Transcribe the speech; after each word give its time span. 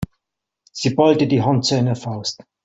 Sie 0.71 0.95
ballte 0.95 1.27
die 1.27 1.43
Hand 1.43 1.63
zu 1.63 1.75
einer 1.75 1.95
Faust. 1.95 2.43